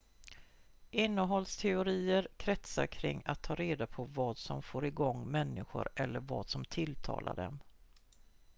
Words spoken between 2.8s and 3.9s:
kring att ta reda